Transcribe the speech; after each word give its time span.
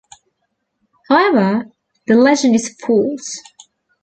However, 1.09 1.71
the 2.07 2.15
legend 2.15 2.55
is 2.55 2.75
false. 2.87 3.37